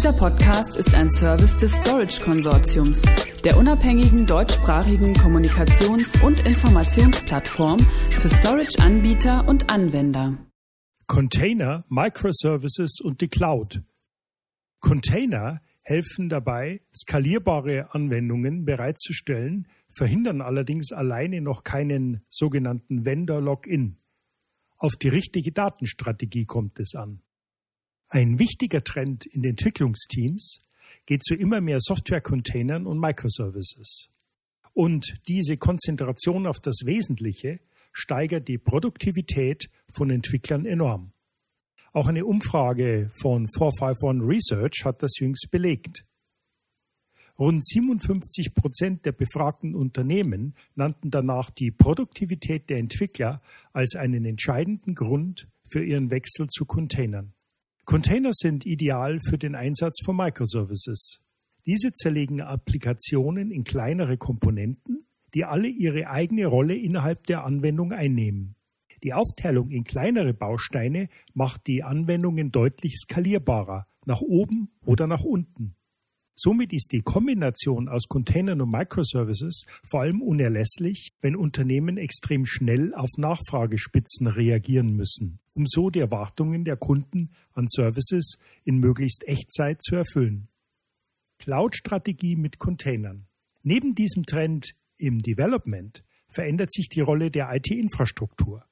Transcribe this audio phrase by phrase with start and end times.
[0.00, 3.02] Dieser Podcast ist ein Service des Storage Konsortiums,
[3.44, 10.38] der unabhängigen deutschsprachigen Kommunikations- und Informationsplattform für Storage-Anbieter und Anwender.
[11.06, 13.82] Container, Microservices und die Cloud.
[14.80, 23.98] Container helfen dabei, skalierbare Anwendungen bereitzustellen, verhindern allerdings alleine noch keinen sogenannten Vendor-Login.
[24.78, 27.20] Auf die richtige Datenstrategie kommt es an.
[28.12, 30.62] Ein wichtiger Trend in Entwicklungsteams
[31.06, 34.08] geht zu immer mehr Software-Containern und Microservices.
[34.72, 37.60] Und diese Konzentration auf das Wesentliche
[37.92, 41.12] steigert die Produktivität von Entwicklern enorm.
[41.92, 46.04] Auch eine Umfrage von 451 Research hat das jüngst belegt.
[47.38, 53.40] Rund 57 Prozent der befragten Unternehmen nannten danach die Produktivität der Entwickler
[53.72, 57.34] als einen entscheidenden Grund für ihren Wechsel zu Containern.
[57.84, 61.20] Container sind ideal für den Einsatz von Microservices.
[61.66, 68.54] Diese zerlegen Applikationen in kleinere Komponenten, die alle ihre eigene Rolle innerhalb der Anwendung einnehmen.
[69.02, 75.74] Die Aufteilung in kleinere Bausteine macht die Anwendungen deutlich skalierbarer, nach oben oder nach unten.
[76.34, 82.94] Somit ist die Kombination aus Containern und Microservices vor allem unerlässlich, wenn Unternehmen extrem schnell
[82.94, 89.82] auf Nachfragespitzen reagieren müssen, um so die Erwartungen der Kunden an Services in möglichst Echtzeit
[89.82, 90.48] zu erfüllen.
[91.38, 93.26] Cloud-Strategie mit Containern.
[93.62, 98.64] Neben diesem Trend im Development verändert sich die Rolle der IT-Infrastruktur.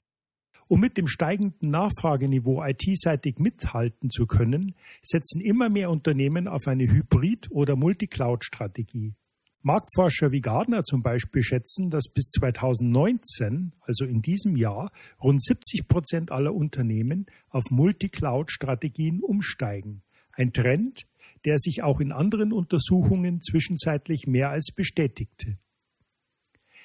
[0.66, 6.84] Um mit dem steigenden Nachfrageniveau IT-seitig mithalten zu können, setzen immer mehr Unternehmen auf eine
[6.84, 9.12] Hybrid- oder Multicloud-Strategie.
[9.62, 14.92] Marktforscher wie Gardner zum Beispiel schätzen, dass bis 2019, also in diesem Jahr,
[15.22, 20.02] rund 70 Prozent aller Unternehmen auf Multicloud-Strategien umsteigen.
[20.32, 21.06] Ein Trend,
[21.44, 25.58] der sich auch in anderen Untersuchungen zwischenzeitlich mehr als bestätigte.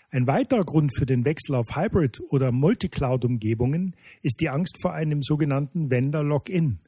[0.09, 5.21] Ein weiterer Grund für den Wechsel auf Hybrid- oder Multicloud-Umgebungen ist die Angst vor einem
[5.21, 6.79] sogenannten Vendor-Login.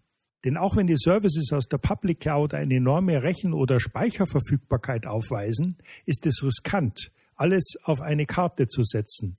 [0.45, 5.77] Denn auch wenn die Services aus der Public Cloud eine enorme Rechen- oder Speicherverfügbarkeit aufweisen,
[6.05, 9.37] ist es riskant, alles auf eine Karte zu setzen.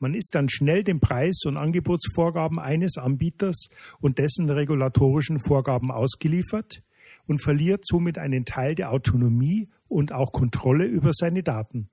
[0.00, 3.68] Man ist dann schnell den Preis- und Angebotsvorgaben eines Anbieters
[4.00, 6.82] und dessen regulatorischen Vorgaben ausgeliefert
[7.26, 11.88] und verliert somit einen Teil der Autonomie und auch Kontrolle über seine Daten.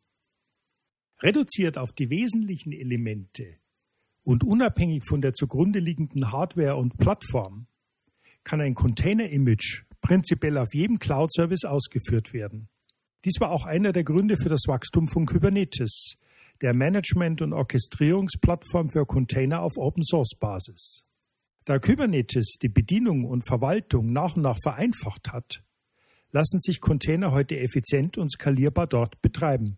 [1.20, 3.60] Reduziert auf die wesentlichen Elemente
[4.24, 7.68] und unabhängig von der zugrunde liegenden Hardware und Plattform
[8.44, 12.70] kann ein Container-Image prinzipiell auf jedem Cloud-Service ausgeführt werden.
[13.24, 16.16] Dies war auch einer der Gründe für das Wachstum von Kubernetes,
[16.62, 21.04] der Management- und Orchestrierungsplattform für Container auf Open-Source-Basis.
[21.66, 25.64] Da Kubernetes die Bedienung und Verwaltung nach und nach vereinfacht hat,
[26.32, 29.78] lassen sich Container heute effizient und skalierbar dort betreiben.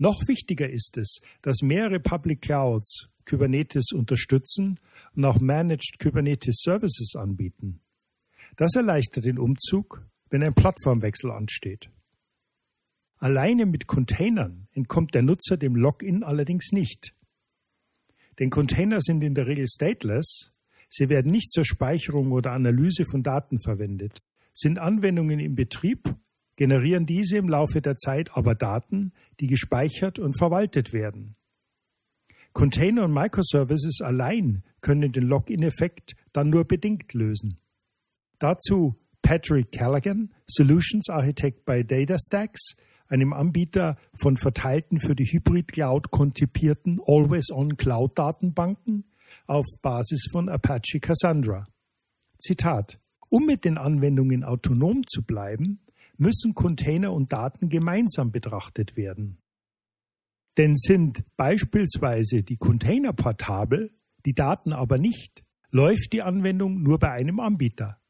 [0.00, 4.80] Noch wichtiger ist es, dass mehrere Public Clouds Kubernetes unterstützen
[5.14, 7.82] und auch Managed Kubernetes Services anbieten.
[8.56, 11.90] Das erleichtert den Umzug, wenn ein Plattformwechsel ansteht.
[13.18, 17.14] Alleine mit Containern entkommt der Nutzer dem Login allerdings nicht.
[18.38, 20.50] Denn Container sind in der Regel stateless,
[20.88, 24.22] sie werden nicht zur Speicherung oder Analyse von Daten verwendet,
[24.54, 26.16] sind Anwendungen im Betrieb
[26.60, 31.34] generieren diese im Laufe der Zeit aber Daten, die gespeichert und verwaltet werden.
[32.52, 37.56] Container und Microservices allein können den Login-Effekt dann nur bedingt lösen.
[38.38, 42.74] Dazu Patrick Callaghan, Solutions Architect bei DataStax,
[43.08, 49.04] einem Anbieter von verteilten für die Hybrid Cloud konzipierten Always-on Cloud Datenbanken
[49.46, 51.66] auf Basis von Apache Cassandra.
[52.38, 53.00] Zitat:
[53.30, 55.80] Um mit den Anwendungen autonom zu bleiben,
[56.20, 59.38] müssen Container und Daten gemeinsam betrachtet werden.
[60.58, 63.90] Denn sind beispielsweise die Container portabel,
[64.26, 68.02] die Daten aber nicht, läuft die Anwendung nur bei einem Anbieter.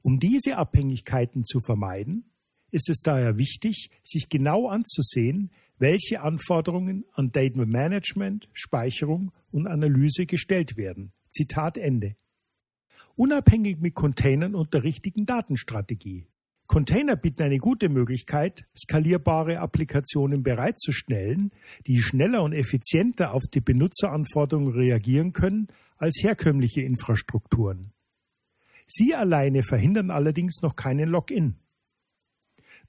[0.00, 2.32] Um diese Abhängigkeiten zu vermeiden,
[2.70, 10.24] ist es daher wichtig, sich genau anzusehen, welche Anforderungen an Data Management, Speicherung und Analyse
[10.24, 11.12] gestellt werden.
[11.28, 12.16] Zitat Ende.
[13.16, 16.26] Unabhängig mit Containern und der richtigen Datenstrategie.
[16.66, 21.52] Container bieten eine gute Möglichkeit, skalierbare Applikationen bereitzustellen,
[21.86, 25.68] die schneller und effizienter auf die Benutzeranforderungen reagieren können
[25.98, 27.92] als herkömmliche Infrastrukturen.
[28.86, 31.56] Sie alleine verhindern allerdings noch keinen Login.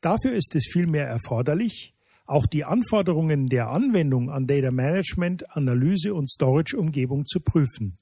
[0.02, 1.94] Dafür ist es vielmehr erforderlich,
[2.26, 7.98] auch die Anforderungen der Anwendung an Data Management, Analyse und Storage-Umgebung zu prüfen.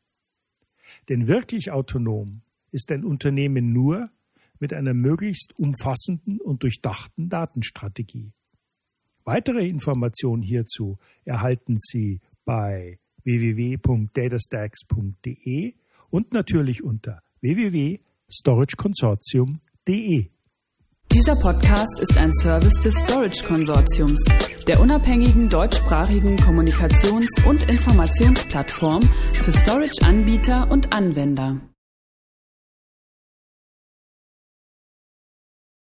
[1.10, 2.42] Denn wirklich autonom
[2.72, 4.10] ist ein Unternehmen nur,
[4.59, 8.33] mit einer möglichst umfassenden und durchdachten Datenstrategie.
[9.25, 15.73] Weitere Informationen hierzu erhalten Sie bei www.datastacks.de
[16.09, 20.29] und natürlich unter www.storageconsortium.de.
[21.11, 24.23] Dieser Podcast ist ein Service des Storage Konsortiums,
[24.67, 29.03] der unabhängigen deutschsprachigen Kommunikations- und Informationsplattform
[29.33, 31.61] für Storage-Anbieter und Anwender.